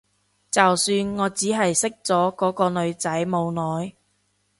[0.49, 3.93] 就算我只係識咗嗰個女仔冇耐